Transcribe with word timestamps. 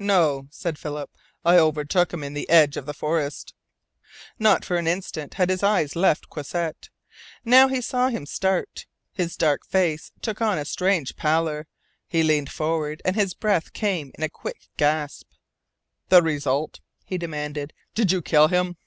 "No," 0.00 0.48
said 0.50 0.78
Philip. 0.78 1.10
"I 1.44 1.58
overtook 1.58 2.14
him 2.14 2.24
in 2.24 2.32
the 2.32 2.48
edge 2.48 2.78
of 2.78 2.86
the 2.86 2.94
forest." 2.94 3.52
Not 4.38 4.64
for 4.64 4.78
an 4.78 4.86
instant 4.86 5.34
had 5.34 5.50
his 5.50 5.62
eyes 5.62 5.94
left 5.94 6.30
Croisset. 6.30 6.88
Now 7.44 7.68
he 7.68 7.82
saw 7.82 8.08
him 8.08 8.24
start. 8.24 8.86
His 9.12 9.36
dark 9.36 9.66
face 9.66 10.10
took 10.22 10.40
on 10.40 10.56
a 10.56 10.64
strange 10.64 11.16
pallor. 11.16 11.66
He 12.06 12.22
leaned 12.22 12.50
forward, 12.50 13.02
and 13.04 13.14
his 13.14 13.34
breath 13.34 13.74
came 13.74 14.10
in 14.14 14.22
a 14.24 14.30
quick 14.30 14.68
gasp. 14.78 15.32
"The 16.08 16.22
result?" 16.22 16.80
he 17.04 17.18
demanded. 17.18 17.74
"Did 17.94 18.10
you 18.10 18.22
kill 18.22 18.48
him?" 18.48 18.78